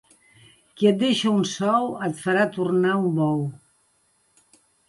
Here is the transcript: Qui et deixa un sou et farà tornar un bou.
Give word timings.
Qui 0.79 0.87
et 0.91 0.97
deixa 1.03 1.33
un 1.41 1.45
sou 1.51 1.91
et 2.09 2.17
farà 2.23 2.49
tornar 2.57 2.97
un 3.03 3.07
bou. 3.23 3.47